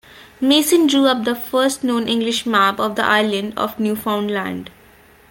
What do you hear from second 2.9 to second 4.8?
the island of Newfoundland.